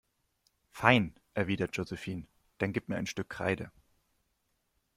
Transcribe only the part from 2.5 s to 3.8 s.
dann gib mir ein Stück Kreide.